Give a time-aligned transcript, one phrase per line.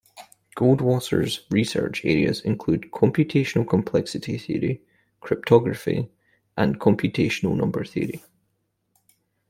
[0.57, 4.81] Goldwasser's research areas include computational complexity theory,
[5.19, 6.09] cryptography
[6.57, 8.23] and computational number theory.